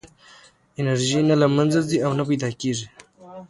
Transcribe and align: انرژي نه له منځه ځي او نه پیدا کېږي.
انرژي 0.79 1.21
نه 1.29 1.35
له 1.41 1.47
منځه 1.55 1.79
ځي 1.89 1.97
او 2.05 2.11
نه 2.19 2.23
پیدا 2.29 2.49
کېږي. 2.61 2.87